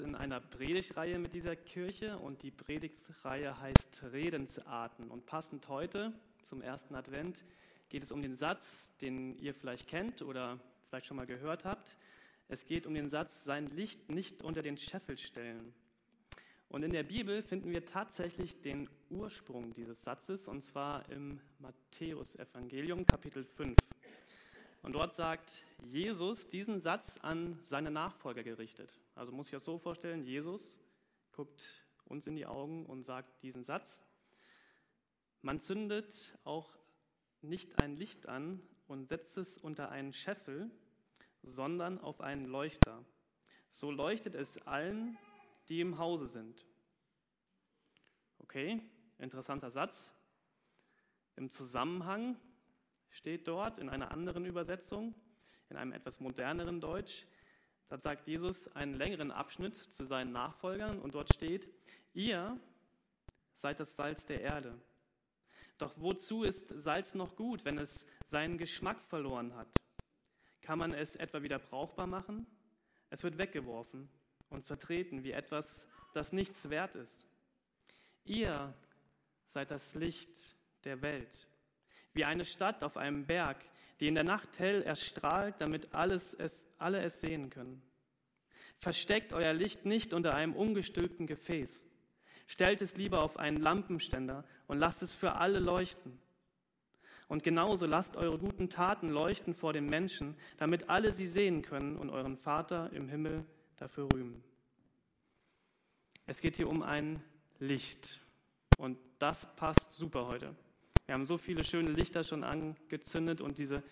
[0.00, 5.10] in einer Predigtreihe mit dieser Kirche und die Predigtreihe heißt Redensarten.
[5.10, 7.44] Und passend heute zum ersten Advent
[7.88, 11.96] geht es um den Satz, den ihr vielleicht kennt oder vielleicht schon mal gehört habt.
[12.48, 15.74] Es geht um den Satz, sein Licht nicht unter den Scheffel stellen.
[16.68, 23.06] Und in der Bibel finden wir tatsächlich den Ursprung dieses Satzes, und zwar im Matthäusevangelium
[23.06, 23.76] Kapitel 5.
[24.82, 28.98] Und dort sagt Jesus diesen Satz an seine Nachfolger gerichtet.
[29.14, 30.78] Also muss ich das so vorstellen, Jesus
[31.32, 34.04] guckt uns in die Augen und sagt diesen Satz.
[35.40, 36.74] Man zündet auch
[37.40, 40.70] nicht ein Licht an und setzt es unter einen Scheffel,
[41.42, 43.04] sondern auf einen Leuchter.
[43.70, 45.18] So leuchtet es allen,
[45.68, 46.66] die im Hause sind.
[48.38, 48.80] Okay,
[49.18, 50.12] interessanter Satz.
[51.36, 52.36] Im Zusammenhang
[53.10, 55.14] steht dort in einer anderen Übersetzung,
[55.68, 57.26] in einem etwas moderneren Deutsch.
[57.94, 61.68] Da sagt Jesus einen längeren Abschnitt zu seinen Nachfolgern und dort steht,
[62.12, 62.58] ihr
[63.52, 64.76] seid das Salz der Erde.
[65.78, 69.68] Doch wozu ist Salz noch gut, wenn es seinen Geschmack verloren hat?
[70.60, 72.48] Kann man es etwa wieder brauchbar machen?
[73.10, 74.08] Es wird weggeworfen
[74.48, 77.28] und zertreten wie etwas, das nichts wert ist.
[78.24, 78.74] Ihr
[79.46, 81.46] seid das Licht der Welt
[82.12, 83.64] wie eine Stadt auf einem Berg,
[84.00, 87.82] die in der Nacht hell erstrahlt, damit alles es, alle es sehen können.
[88.78, 91.86] Versteckt euer Licht nicht unter einem ungestülpten Gefäß.
[92.46, 96.18] Stellt es lieber auf einen Lampenständer und lasst es für alle leuchten.
[97.28, 101.96] Und genauso lasst eure guten Taten leuchten vor den Menschen, damit alle sie sehen können
[101.96, 103.44] und euren Vater im Himmel
[103.76, 104.44] dafür rühmen.
[106.26, 107.22] Es geht hier um ein
[107.58, 108.20] Licht.
[108.76, 110.54] Und das passt super heute.
[111.06, 113.82] Wir haben so viele schöne Lichter schon angezündet und diese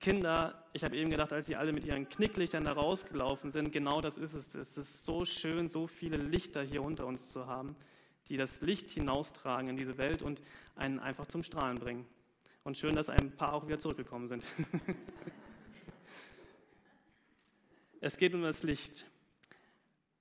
[0.00, 4.00] Kinder, ich habe eben gedacht, als sie alle mit ihren Knicklichtern da rausgelaufen sind, genau
[4.00, 4.54] das ist es.
[4.54, 7.76] Es ist so schön, so viele Lichter hier unter uns zu haben,
[8.28, 10.42] die das Licht hinaustragen in diese Welt und
[10.74, 12.06] einen einfach zum Strahlen bringen.
[12.64, 14.44] Und schön, dass ein paar auch wieder zurückgekommen sind.
[18.00, 19.06] es geht um das Licht.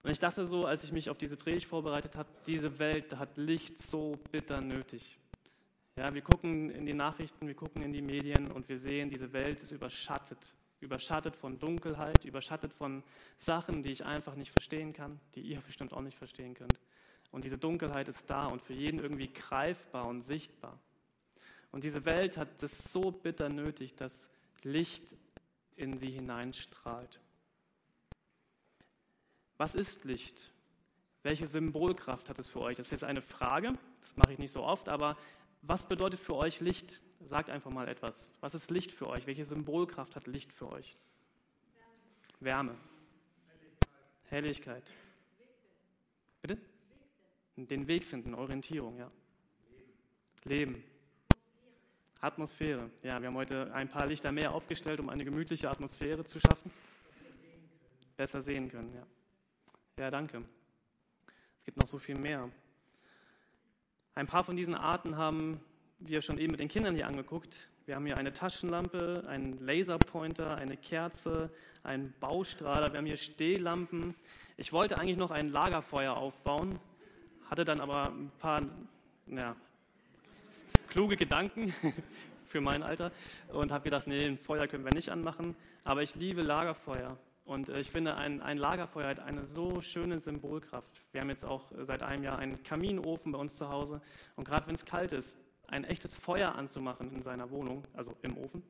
[0.04, 3.36] Und ich dachte so, als ich mich auf diese Predigt vorbereitet habe, diese Welt hat
[3.38, 5.18] Licht so bitter nötig.
[5.98, 9.32] Ja, wir gucken in die Nachrichten, wir gucken in die Medien und wir sehen, diese
[9.32, 10.38] Welt ist überschattet.
[10.82, 13.02] Überschattet von Dunkelheit, überschattet von
[13.38, 16.82] Sachen, die ich einfach nicht verstehen kann, die ihr bestimmt auch nicht verstehen könnt.
[17.32, 20.78] Und diese Dunkelheit ist da und für jeden irgendwie greifbar und sichtbar.
[21.72, 24.30] Und diese Welt hat es so bitter nötig, dass
[24.64, 25.16] Licht
[25.78, 27.22] in sie hineinstrahlt.
[29.56, 30.52] Was ist Licht?
[31.24, 32.76] Welche Symbolkraft hat es für euch?
[32.76, 35.18] Das ist jetzt eine Frage, das mache ich nicht so oft, aber
[35.68, 37.02] was bedeutet für euch Licht?
[37.22, 38.32] Sagt einfach mal etwas.
[38.40, 39.26] Was ist Licht für euch?
[39.26, 40.98] Welche Symbolkraft hat Licht für euch?
[42.40, 42.72] Wärme.
[42.72, 42.78] Wärme.
[44.30, 44.84] Helligkeit.
[44.84, 44.92] Helligkeit.
[46.42, 46.58] Bitte?
[47.56, 49.10] Den Weg finden, Orientierung, ja.
[50.44, 50.84] Leben.
[52.22, 52.92] Atmosphäre.
[53.02, 56.72] Ja, wir haben heute ein paar Lichter mehr aufgestellt, um eine gemütliche Atmosphäre zu schaffen.
[58.18, 59.08] Besser sehen können, ja.
[59.98, 60.44] Ja, danke.
[61.60, 62.52] Es gibt noch so viel mehr.
[64.18, 65.60] Ein paar von diesen Arten haben
[66.00, 67.70] wir schon eben mit den Kindern hier angeguckt.
[67.86, 71.50] Wir haben hier eine Taschenlampe, einen Laserpointer, eine Kerze,
[71.84, 74.16] einen Baustrahler, wir haben hier Stehlampen.
[74.56, 76.80] Ich wollte eigentlich noch ein Lagerfeuer aufbauen,
[77.50, 78.62] hatte dann aber ein paar
[79.28, 79.54] ja,
[80.88, 81.76] kluge Gedanken
[82.48, 83.12] für mein Alter
[83.50, 85.58] und habe gedacht, nee, ein Feuer können wir nicht anmachen.
[85.84, 87.18] Aber ich liebe Lagerfeuer.
[87.46, 91.04] Und äh, ich finde, ein, ein, Lagerfeuer hat eine so schöne Symbolkraft.
[91.12, 94.02] Wir haben jetzt auch seit einem Jahr einen Kaminofen bei uns zu Hause.
[94.36, 98.38] Und gerade wenn es kalt ist, ein echtes Feuer anzumachen in seiner Wohnung, also im
[98.38, 98.64] Ofen,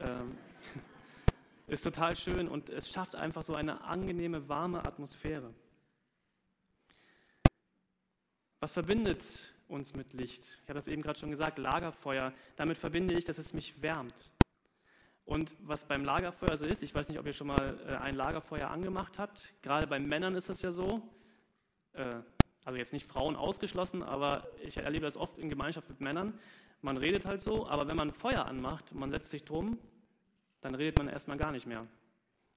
[0.00, 0.36] ähm,
[1.68, 5.52] ist total schön und es schafft einfach so eine angenehme, warme Atmosphäre.
[8.60, 9.24] Was verbindet
[9.68, 10.42] uns mit Licht?
[10.62, 12.32] Ich habe das eben gerade schon gesagt, Lagerfeuer.
[12.56, 14.14] Damit verbinde ich, dass es mich wärmt.
[15.26, 18.14] Und was beim Lagerfeuer so ist, ich weiß nicht, ob ihr schon mal äh, ein
[18.14, 19.52] Lagerfeuer angemacht habt.
[19.60, 21.02] Gerade bei Männern ist es ja so,
[21.94, 22.20] äh,
[22.64, 26.38] also jetzt nicht Frauen ausgeschlossen, aber ich erlebe das oft in Gemeinschaft mit Männern.
[26.80, 29.78] Man redet halt so, aber wenn man Feuer anmacht, man setzt sich drum,
[30.60, 31.88] dann redet man erstmal gar nicht mehr.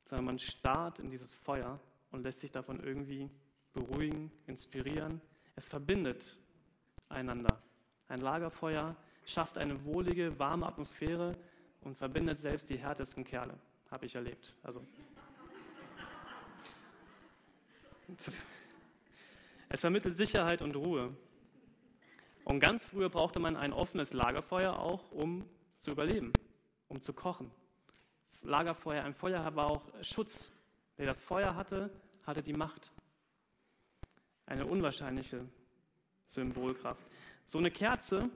[0.05, 1.79] Sondern man starrt in dieses Feuer
[2.11, 3.31] und lässt sich davon irgendwie
[3.73, 5.21] beruhigen, inspirieren.
[5.55, 6.37] Es verbindet
[7.07, 7.63] einander.
[8.07, 8.95] Ein Lagerfeuer
[9.25, 11.35] schafft eine wohlige, warme Atmosphäre
[11.81, 13.57] und verbindet selbst die härtesten Kerle.
[13.91, 14.55] Habe ich erlebt.
[14.63, 14.85] Also.
[19.71, 21.15] Es vermittelt Sicherheit und Ruhe.
[22.43, 25.47] Und ganz früher brauchte man ein offenes Lagerfeuer auch, um
[25.77, 26.33] zu überleben,
[26.87, 27.51] um zu kochen.
[28.41, 30.51] Lagerfeuer, ein Feuer war auch Schutz.
[30.97, 31.91] Wer das Feuer hatte,
[32.25, 32.91] hatte die Macht.
[34.47, 35.45] eine unwahrscheinliche
[36.25, 37.03] Symbolkraft.
[37.45, 38.27] So eine Kerze,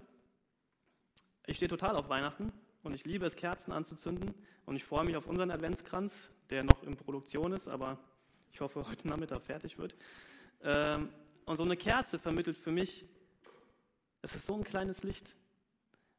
[1.47, 4.33] ich stehe total auf Weihnachten und ich liebe es, Kerzen anzuzünden
[4.65, 7.97] und ich freue mich auf unseren Adventskranz, der noch in Produktion ist, aber
[8.51, 9.95] ich hoffe, heute Nachmittag fertig wird.
[10.61, 11.09] Ähm,
[11.45, 13.05] und so eine Kerze vermittelt für mich,
[14.21, 15.35] es ist so ein kleines Licht,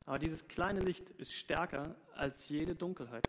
[0.04, 3.24] aber dieses kleine Licht ist stärker als jede Dunkelheit.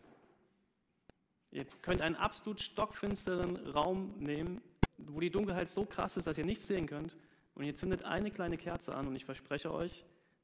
[1.51, 4.61] Ihr könnt einen absolut stockfinsteren Raum nehmen,
[4.97, 7.15] wo die Dunkelheit so krass ist, dass ihr nichts sehen könnt.
[7.53, 10.03] Und ihr zündet eine kleine Kerze an und ich verspreche euch,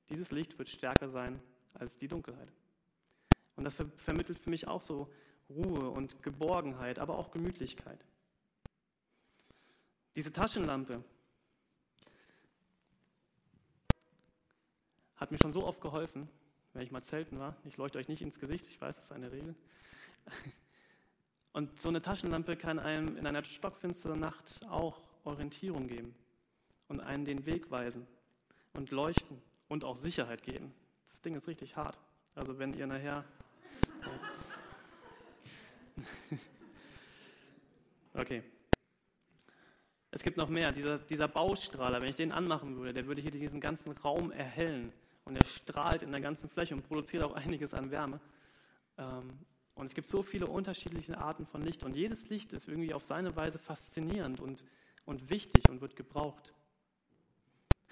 [0.10, 1.42] dieses Licht wird stärker sein
[1.74, 2.48] als die Dunkelheit.
[3.62, 5.08] Und das ver vermittelt für mich auch so
[5.48, 8.04] Ruhe und Geborgenheit, aber auch Gemütlichkeit.
[10.16, 11.04] Diese Taschenlampe
[15.16, 16.28] hat mir schon so oft geholfen,
[16.74, 17.56] wenn ich mal zelten war.
[17.64, 19.54] Ich leuchte euch nicht ins Gesicht, ich weiß, das ist eine Regel.
[21.54, 26.16] Und so eine Taschenlampe kann einem in einer stockfinsteren Nacht auch Orientierung geben
[26.88, 28.08] und einen den Weg weisen
[28.74, 30.74] und leuchten und auch Sicherheit geben.
[31.10, 32.00] Das Ding ist richtig hart.
[32.34, 33.24] Also wenn ihr nachher...
[38.14, 38.44] Okay.
[40.12, 40.72] Es gibt noch mehr.
[40.72, 44.92] Dieser, dieser Baustrahler, wenn ich den anmachen würde, der würde hier diesen ganzen Raum erhellen.
[45.24, 48.20] Und er strahlt in der ganzen Fläche und produziert auch einiges an Wärme.
[48.98, 49.40] Ähm,
[49.76, 51.84] und es gibt so viele unterschiedliche Arten von Licht.
[51.84, 54.66] Und jedes Licht ist irgendwie auf seine Weise faszinierend und,
[55.06, 56.54] und wichtig und wird gebraucht.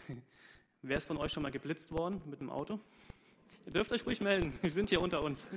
[0.82, 2.80] Wer ist von euch schon mal geblitzt worden mit dem Auto?
[3.66, 5.48] Ihr dürft euch ruhig melden, wir sind hier unter uns.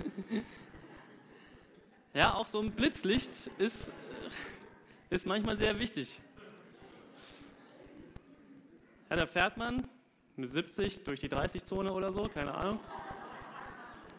[2.15, 3.93] Ja, auch so ein Blitzlicht ist,
[5.12, 6.20] ist manchmal sehr wichtig.
[9.11, 9.87] Ja, da fährt man
[10.37, 12.81] mit 70 durch die 30-Zone oder so, keine Ahnung.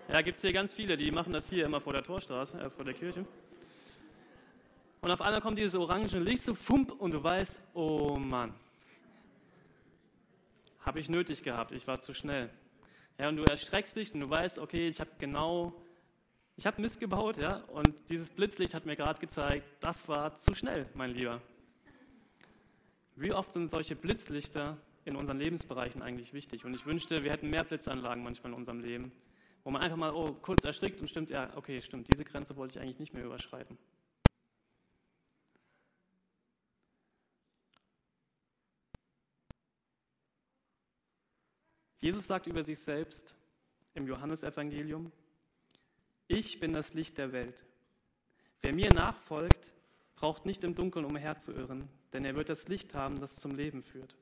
[0.08, 2.70] Ja, gibt es hier ganz viele, die machen das hier immer vor der Torstraße, äh,
[2.70, 3.26] vor der Kirche.
[5.02, 8.54] Und auf einmal kommt dieses orange Licht so, fump, und du weißt, oh Mann,
[10.82, 12.52] habe ich nötig gehabt, ich war zu schnell.
[13.18, 15.74] Ja, und du erschreckst dich und du weißt, okay, ich habe genau,
[16.56, 20.54] ich habe Mist gebaut, ja, und dieses Blitzlicht hat mir gerade gezeigt, das war zu
[20.54, 21.42] schnell, mein Lieber.
[23.16, 26.66] Wie oft sind solche Blitzlichter in unseren Lebensbereichen eigentlich wichtig?
[26.66, 29.12] Und ich wünschte, wir hätten mehr Blitzanlagen manchmal in unserem Leben,
[29.64, 32.78] wo man einfach mal oh, kurz erschrickt und stimmt, ja, okay, stimmt, diese Grenze wollte
[32.78, 33.78] ich eigentlich nicht mehr überschreiten.
[42.00, 43.34] Jesus sagt über sich selbst
[43.94, 45.12] im Johannesevangelium,
[46.28, 47.64] ich bin das Licht der Welt.
[48.62, 49.68] Wer mir nachfolgt,
[50.16, 54.16] braucht nicht im Dunkeln umherzuirren, denn er wird das Licht haben, das zum Leben führt.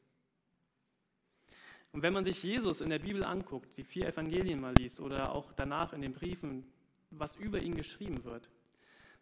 [1.91, 5.35] Und wenn man sich Jesus in der Bibel anguckt, die vier Evangelien mal liest oder
[5.35, 6.65] auch danach in den Briefen,
[7.11, 8.49] was über ihn geschrieben wird,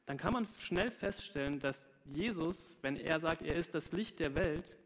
[0.05, 4.35] dann kann man schnell feststellen, dass Jesus, wenn er sagt, er ist das Licht der
[4.35, 4.77] Welt,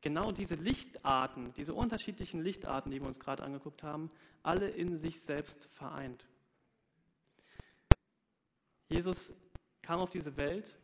[0.00, 4.10] genau diese Lichtarten, diese unterschiedlichen Lichtarten, die wir uns gerade angeguckt haben,
[4.42, 6.26] alle in sich selbst vereint.
[8.88, 9.32] Jesus
[9.82, 10.76] kam auf diese Welt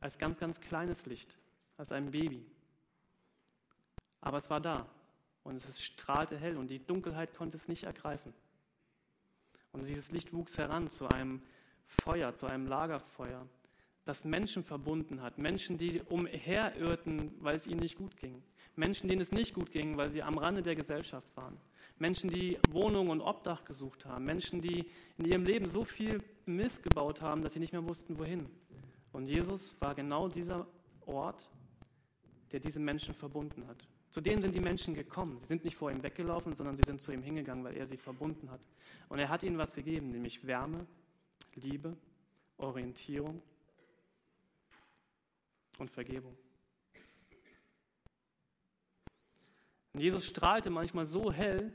[0.00, 1.36] als ganz, ganz kleines Licht,
[1.76, 2.44] als ein Baby.
[4.20, 4.86] Aber es war da
[5.44, 8.32] und es strahlte hell und die Dunkelheit konnte es nicht ergreifen.
[9.72, 11.42] Und dieses Licht wuchs heran zu einem
[11.86, 13.46] Feuer, zu einem Lagerfeuer,
[14.04, 15.38] das Menschen verbunden hat.
[15.38, 18.42] Menschen, die umherirrten, weil es ihnen nicht gut ging.
[18.76, 21.56] Menschen, denen es nicht gut ging, weil sie am Rande der Gesellschaft waren.
[22.00, 24.24] Menschen, die Wohnung und Obdach gesucht haben.
[24.24, 24.86] Menschen, die
[25.18, 28.48] in ihrem Leben so viel Mist gebaut haben, dass sie nicht mehr wussten, wohin.
[29.12, 30.66] Und Jesus war genau dieser
[31.04, 31.50] Ort,
[32.52, 33.86] der diese Menschen verbunden hat.
[34.10, 35.38] Zu denen sind die Menschen gekommen.
[35.40, 37.98] Sie sind nicht vor ihm weggelaufen, sondern sie sind zu ihm hingegangen, weil er sie
[37.98, 38.60] verbunden hat.
[39.10, 40.86] Und er hat ihnen was gegeben, nämlich Wärme,
[41.54, 41.96] Liebe,
[42.56, 43.42] Orientierung
[45.78, 46.36] und Vergebung.
[49.92, 51.72] Und Jesus strahlte manchmal so hell,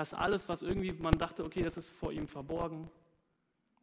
[0.00, 2.90] dass alles, was irgendwie man dachte, okay, das ist vor ihm verborgen,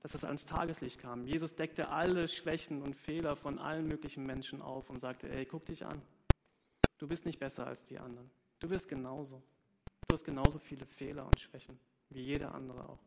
[0.02, 1.28] dass es ans Tageslicht kam.
[1.28, 5.68] Jesus deckte alle Schwächen und Fehler von allen möglichen Menschen auf und sagte, ey, guck
[5.68, 6.02] dich an.
[6.98, 8.32] Du bist nicht besser als die anderen.
[8.58, 9.44] Du bist genauso.
[10.08, 11.78] Du hast genauso viele Fehler und Schwächen
[12.10, 13.00] wie jeder andere auch.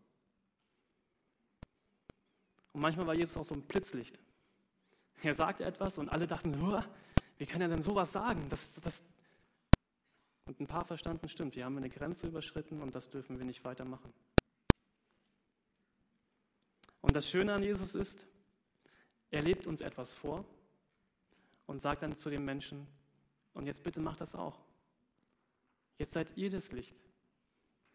[2.72, 4.20] Und manchmal war Jesus auch so ein Blitzlicht.
[5.24, 6.54] Er sagte etwas und alle dachten,
[7.38, 8.48] wie kann er denn sowas sagen?
[8.48, 9.02] Das, das,
[10.46, 13.44] und ein paar verstanden, stimmt, hier haben wir eine Grenze überschritten und das dürfen wir
[13.44, 14.12] nicht weitermachen.
[17.00, 18.26] Und das Schöne an Jesus ist,
[19.30, 20.44] er lebt uns etwas vor
[21.66, 22.86] und sagt dann zu den Menschen,
[23.52, 24.60] und jetzt bitte macht das auch.
[25.98, 27.00] Jetzt seid ihr das Licht.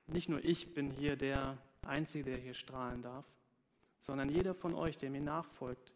[0.08, 3.26] Nicht nur ich bin hier der Einzige, der hier strahlen darf,
[4.00, 5.94] sondern jeder von euch, der mir nachfolgt,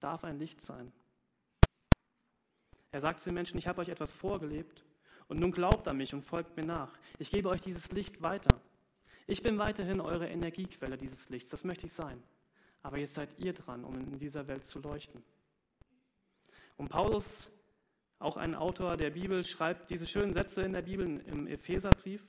[0.00, 0.92] darf ein Licht sein.
[2.92, 4.84] Er sagt zu den Menschen, ich habe euch etwas vorgelebt
[5.30, 6.92] und nun glaubt an mich und folgt mir nach.
[7.20, 8.60] Ich gebe euch dieses Licht weiter.
[9.28, 12.20] Ich bin weiterhin eure Energiequelle dieses Lichts, das möchte ich sein.
[12.82, 15.22] Aber jetzt seid ihr dran, um in dieser Welt zu leuchten.
[16.76, 17.52] Und Paulus,
[18.18, 22.22] auch ein Autor der Bibel, schreibt diese schönen Sätze in der Bibel im Epheserbrief.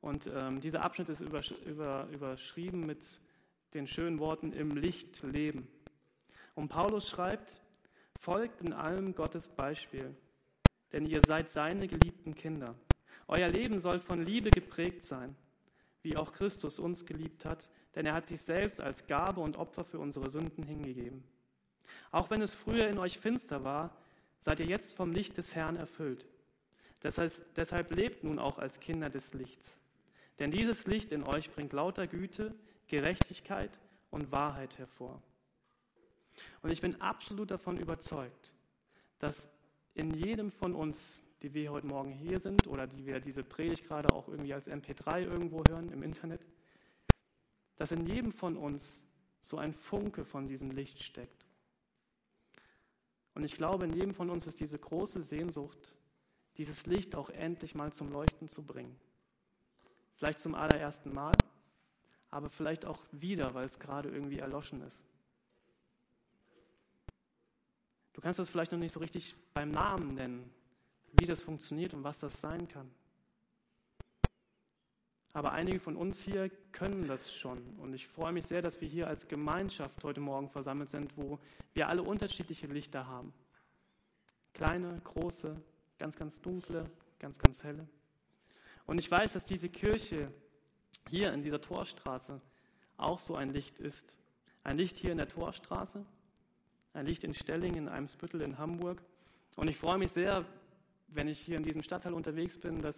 [0.00, 3.20] Und ähm, dieser Abschnitt ist übersch über, überschrieben mit
[3.74, 5.68] den schönen Worten im Licht leben.
[6.54, 7.52] Und Paulus schreibt,
[8.18, 10.16] folgt in allem Gottes Beispiel,
[10.94, 12.76] denn ihr seid seine geliebten Kinder.
[13.26, 15.34] Euer Leben soll von Liebe geprägt sein,
[16.02, 19.84] wie auch Christus uns geliebt hat, denn er hat sich selbst als Gabe und Opfer
[19.84, 21.24] für unsere Sünden hingegeben.
[22.12, 23.96] Auch wenn es früher in euch finster war,
[24.38, 26.26] seid ihr jetzt vom Licht des Herrn erfüllt.
[27.02, 29.76] Deshalb, deshalb lebt nun auch als Kinder des Lichts.
[30.38, 32.54] Denn dieses Licht in euch bringt lauter Güte,
[32.86, 33.80] Gerechtigkeit
[34.12, 35.20] und Wahrheit hervor.
[36.62, 38.52] Und ich bin absolut davon überzeugt,
[39.18, 39.48] dass
[39.94, 43.86] in jedem von uns, die wir heute Morgen hier sind oder die wir diese Predigt
[43.86, 46.44] gerade auch irgendwie als MP3 irgendwo hören im Internet,
[47.76, 49.04] dass in jedem von uns
[49.40, 51.46] so ein Funke von diesem Licht steckt.
[53.34, 55.92] Und ich glaube, in jedem von uns ist diese große Sehnsucht,
[56.56, 58.96] dieses Licht auch endlich mal zum Leuchten zu bringen.
[60.14, 61.32] Vielleicht zum allerersten Mal,
[62.30, 65.04] aber vielleicht auch wieder, weil es gerade irgendwie erloschen ist.
[68.14, 70.50] Du kannst das vielleicht noch nicht so richtig beim Namen nennen,
[71.12, 72.90] wie das funktioniert und was das sein kann.
[75.32, 77.58] Aber einige von uns hier können das schon.
[77.80, 81.40] Und ich freue mich sehr, dass wir hier als Gemeinschaft heute Morgen versammelt sind, wo
[81.74, 83.34] wir alle unterschiedliche Lichter haben.
[84.54, 85.60] Kleine, große,
[85.98, 87.88] ganz, ganz dunkle, ganz, ganz helle.
[88.86, 90.30] Und ich weiß, dass diese Kirche
[91.08, 92.40] hier in dieser Torstraße
[92.96, 94.16] auch so ein Licht ist.
[94.62, 96.06] Ein Licht hier in der Torstraße,
[96.94, 99.02] ein Licht in Stelling, in Eimsbüttel, in Hamburg.
[99.56, 100.46] Und ich freue mich sehr,
[101.08, 102.96] wenn ich hier in diesem Stadtteil unterwegs bin, dass,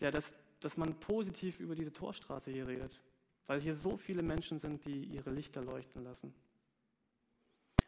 [0.00, 3.00] ja, dass, dass man positiv über diese Torstraße hier redet,
[3.46, 6.34] weil hier so viele Menschen sind, die ihre Lichter leuchten lassen.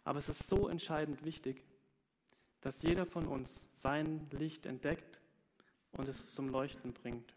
[0.04, 1.62] Aber es ist so entscheidend wichtig,
[2.60, 5.20] dass jeder von uns sein Licht entdeckt
[5.92, 7.34] und es zum Leuchten bringt.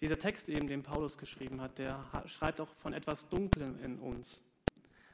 [0.00, 4.42] Dieser Text eben, den Paulus geschrieben hat, der schreibt auch von etwas Dunklem in uns.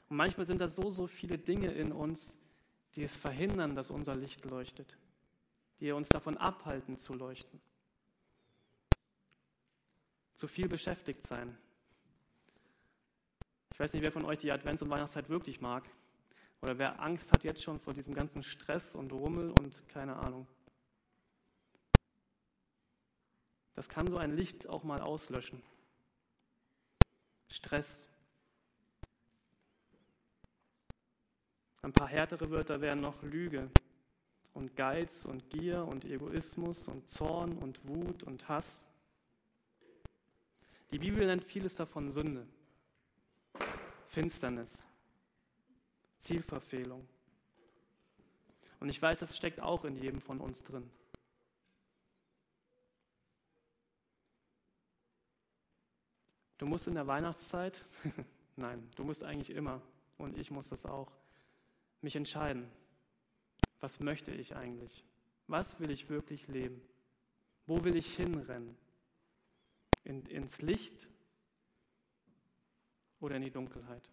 [0.09, 2.37] Und manchmal sind da so, so viele Dinge in uns,
[2.97, 4.97] die es verhindern, dass unser Licht leuchtet,
[5.81, 7.61] die uns davon abhalten zu leuchten.
[10.35, 11.57] Zu viel beschäftigt sein.
[13.73, 15.89] Ich weiß nicht, wer von euch die Advents- und Weihnachtszeit wirklich mag.
[16.61, 20.47] Oder wer Angst hat jetzt schon vor diesem ganzen Stress und Rummel und keine Ahnung.
[23.83, 25.61] Das kann so ein Licht auch mal auslöschen.
[27.49, 28.07] Stress.
[31.83, 33.69] Ein paar härtere Wörter wären noch Lüge
[34.55, 38.87] und Geiz und Gier und Egoismus und Zorn und Wut und Hass.
[40.93, 42.47] Die Bibel nennt vieles davon Sünde,
[44.07, 44.87] Finsternis,
[46.21, 47.05] Zielverfehlung.
[48.79, 50.89] Und ich weiß, das steckt auch in jedem von uns drin.
[56.63, 57.85] Du musst in der Weihnachtszeit,
[58.57, 59.83] nein, du musst eigentlich immer,
[60.17, 61.11] und ich muss das auch,
[62.03, 62.71] mich entscheiden.
[63.81, 65.05] Was möchte ich eigentlich?
[65.49, 66.81] Was will ich wirklich leben?
[67.67, 68.77] Wo will ich hinrennen?
[70.05, 71.09] In, ins Licht
[73.19, 74.09] oder in die Dunkelheit?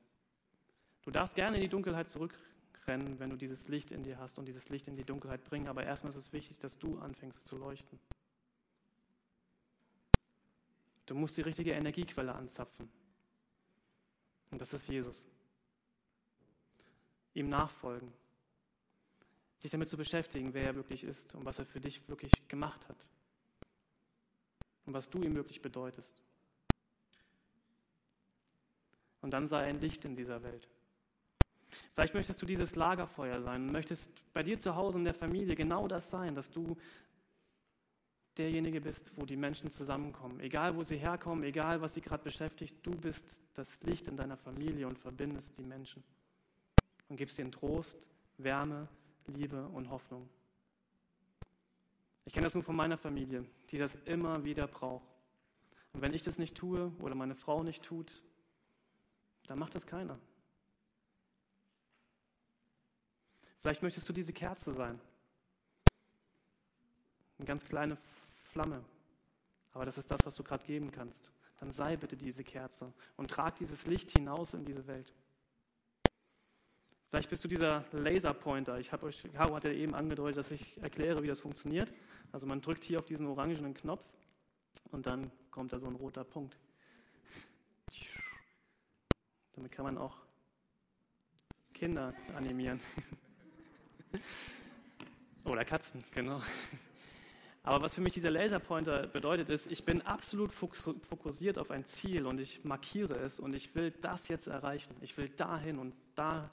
[1.03, 4.47] Du darfst gerne in die Dunkelheit zurückrennen, wenn du dieses Licht in dir hast und
[4.47, 7.57] dieses Licht in die Dunkelheit bringen, aber erstmal ist es wichtig, dass du anfängst zu
[7.57, 7.99] leuchten.
[11.09, 12.87] Du musst die richtige Energiequelle anzapfen.
[14.51, 15.27] Und das ist Jesus.
[17.33, 18.13] Ihm nachfolgen.
[19.57, 22.87] Sich damit zu beschäftigen, wer er wirklich ist und was er für dich wirklich gemacht
[22.87, 23.07] hat.
[24.85, 26.21] Und was du ihm wirklich bedeutest.
[29.21, 30.67] Und dann sei ein Licht in dieser Welt.
[31.95, 35.55] Vielleicht möchtest du dieses Lagerfeuer sein und möchtest bei dir zu Hause in der Familie
[35.55, 36.77] genau das sein, dass du
[38.39, 40.39] derjenige bist, wo die Menschen zusammenkommen.
[40.39, 44.37] Egal, wo sie herkommen, egal, was sie gerade beschäftigt, du bist das Licht in deiner
[44.37, 46.03] Familie und verbindest die Menschen
[47.09, 48.87] und gibst ihnen Trost, Wärme,
[49.27, 50.29] Liebe und Hoffnung.
[52.25, 55.07] Ich kenne das nun von meiner Familie, die das immer wieder braucht.
[55.93, 58.21] Und wenn ich das nicht tue oder meine Frau nicht tut,
[59.47, 60.17] dann macht das keiner.
[63.61, 65.01] Vielleicht möchtest du diese Kerze sein.
[67.37, 67.97] Eine ganz kleine
[68.51, 68.83] Flamme.
[69.71, 71.29] Aber das ist das, was du gerade geben kannst.
[71.59, 75.13] Dann sei bitte diese Kerze und trag dieses Licht hinaus in diese Welt.
[77.09, 78.79] Vielleicht bist du dieser Laserpointer.
[78.79, 81.91] Ich habe euch, Caro hat ja eben angedeutet, dass ich erkläre, wie das funktioniert.
[82.31, 84.03] Also man drückt hier auf diesen orangenen Knopf
[84.91, 86.55] und dann kommt da so ein roter Punkt.
[89.53, 90.17] Damit kann man auch
[91.73, 92.79] Kinder animieren.
[95.45, 96.41] Oder Katzen, genau.
[97.69, 102.25] Aber was für mich dieser Laserpointer bedeutet, ist, ich bin absolut fokussiert auf ein Ziel
[102.25, 104.95] und ich markiere es und ich will das jetzt erreichen.
[105.01, 106.49] Ich will dahin und da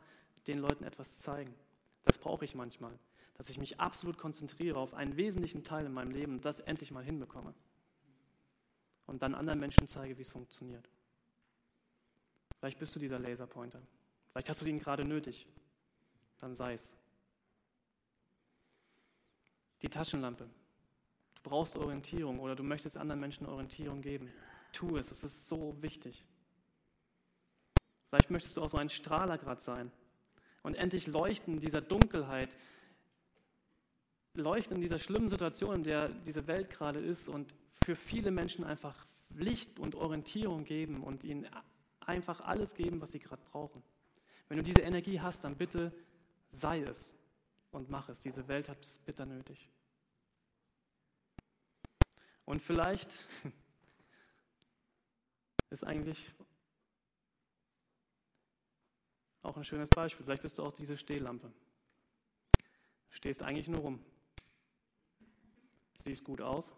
[0.47, 1.55] den Leuten etwas zeigen.
[2.03, 2.93] Das brauche ich manchmal,
[3.39, 6.91] dass ich mich absolut konzentriere auf einen wesentlichen Teil in meinem Leben und das endlich
[6.91, 7.55] mal hinbekomme.
[9.07, 10.87] Und dann anderen Menschen zeige, wie es funktioniert.
[12.59, 13.81] Vielleicht bist du dieser Laserpointer.
[14.33, 15.47] Vielleicht hast du ihn gerade nötig.
[16.41, 16.95] Dann sei es.
[19.81, 20.47] Die Taschenlampe.
[21.47, 24.33] Brauchst Orientierung oder du möchtest anderen Menschen Orientierung geben.
[24.73, 26.25] Tu es, es ist so wichtig.
[28.09, 29.93] Vielleicht möchtest du auch so ein Strahler gerade sein
[30.65, 32.49] und endlich leuchten in dieser Dunkelheit,
[34.35, 38.65] leuchten in dieser schlimmen Situation, in der diese Welt gerade ist und für viele Menschen
[38.65, 41.49] einfach Licht und Orientierung geben und ihnen
[42.01, 43.85] einfach alles geben, was sie gerade brauchen.
[44.49, 45.93] Wenn du diese Energie hast, dann bitte
[46.49, 47.15] sei es
[47.71, 48.19] und mach es.
[48.19, 49.69] Diese Welt hat es bitter nötig.
[52.47, 53.13] Und vielleicht
[55.71, 56.33] ist eigentlich
[59.43, 60.25] auch ein schönes Beispiel.
[60.25, 61.53] Vielleicht bist du auch diese Stehlampe.
[63.11, 64.05] Stehst eigentlich nur rum.
[65.99, 66.73] Siehst gut aus.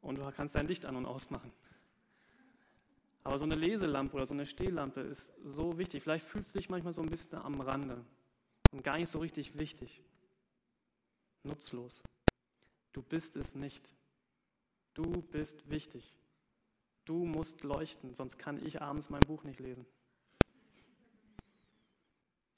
[0.00, 1.52] Und du kannst dein Licht an und ausmachen.
[3.22, 6.02] Aber so eine Leselampe oder so eine Stehlampe ist so wichtig.
[6.02, 8.02] Vielleicht fühlst du dich manchmal so ein bisschen am Rande
[8.72, 10.02] und gar nicht so richtig wichtig.
[11.42, 12.02] Nutzlos.
[12.92, 13.94] Du bist es nicht.
[14.94, 16.14] Du bist wichtig.
[17.04, 19.86] Du musst leuchten, sonst kann ich abends mein Buch nicht lesen.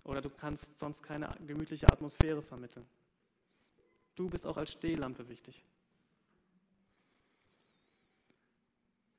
[0.04, 2.86] Oder du kannst sonst keine gemütliche Atmosphäre vermitteln.
[4.14, 5.64] Du bist auch als Stehlampe wichtig.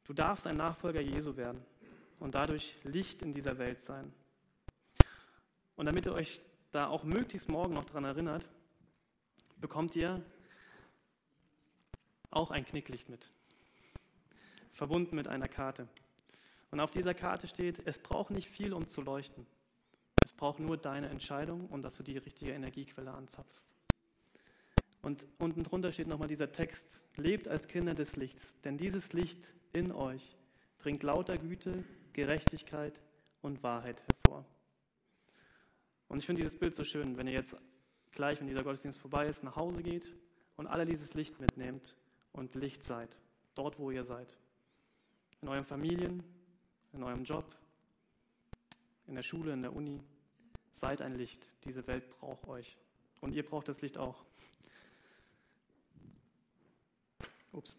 [0.04, 1.66] Du darfst ein Nachfolger Jesu werden
[2.20, 4.14] und dadurch Licht in dieser Welt sein.
[5.76, 8.48] Und damit ihr euch da auch möglichst morgen noch daran erinnert,
[9.64, 10.22] bekommt ihr
[12.32, 13.30] auch ein Knicklicht mit,
[14.74, 15.88] verbunden mit einer Karte.
[16.70, 19.48] Und auf dieser Karte steht, es braucht nicht viel, um zu leuchten.
[20.26, 23.74] Es braucht nur deine Entscheidung und dass du die richtige Energiequelle anzapfst.
[25.02, 29.54] Und unten drunter steht nochmal dieser Text, lebt als Kinder des Lichts, denn dieses Licht
[29.72, 30.36] in euch
[30.80, 33.00] bringt lauter Güte, Gerechtigkeit
[33.42, 34.44] und Wahrheit hervor.
[36.10, 37.56] Und ich finde dieses Bild so schön, wenn ihr jetzt
[38.14, 40.12] gleich, wenn dieser Gottesdienst vorbei ist, nach Hause geht
[40.56, 41.96] und alle dieses Licht mitnehmt
[42.32, 43.20] und Licht seid,
[43.56, 44.38] dort wo ihr seid.
[45.42, 46.24] In euren Familien,
[46.94, 47.56] in eurem Job,
[49.08, 50.02] in der Schule, in der Uni.
[50.72, 51.48] Seid ein Licht.
[51.66, 52.78] Diese Welt braucht euch.
[53.22, 54.24] Und ihr braucht das Licht auch.
[57.52, 57.78] Ups.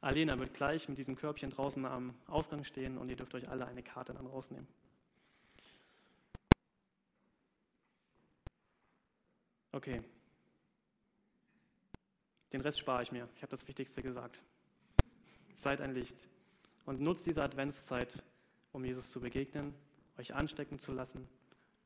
[0.00, 3.66] Alena wird gleich mit diesem Körbchen draußen am Ausgang stehen und ihr dürft euch alle
[3.66, 4.66] eine Karte dann rausnehmen.
[9.74, 10.00] Okay.
[12.52, 13.28] Den Rest spare ich mir.
[13.34, 14.38] Ich habe das Wichtigste gesagt.
[15.52, 16.28] Seid ein Licht
[16.86, 18.22] und nutzt diese Adventszeit,
[18.72, 19.74] um Jesus zu begegnen,
[20.16, 21.26] euch anstecken zu lassen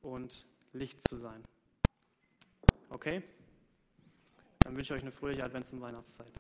[0.03, 1.43] und Licht zu sein.
[2.91, 3.23] Okay?
[4.59, 6.33] Dann wünsche ich euch eine fröhliche Advents- und Weihnachtszeit.